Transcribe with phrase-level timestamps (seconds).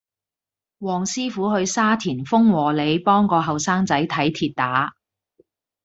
[0.79, 4.95] 黃師傅去沙田豐禾里幫個後生仔睇跌打